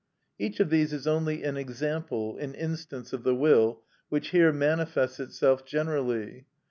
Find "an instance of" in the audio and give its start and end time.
2.39-3.21